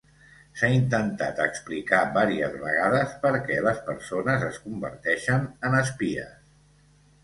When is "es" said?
4.51-4.61